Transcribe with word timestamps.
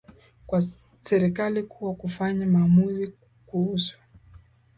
kwa 0.47 0.61
serikali 1.01 1.63
kuweza 1.63 1.97
kufanya 1.97 2.45
maamuzi 2.45 3.13
kuhusu 3.45 3.97